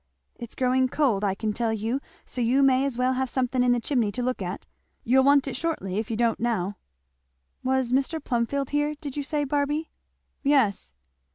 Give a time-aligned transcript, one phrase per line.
[0.39, 3.71] "It's growing cold I can tell you, so you may as well have something in
[3.71, 4.65] the chimney to look at.
[5.03, 6.77] You'll want it shortly if you don't now."
[7.63, 8.19] "Was Mr.
[8.19, 9.91] Plumfield here, did you say, Barby?"
[10.41, 10.95] "Yes."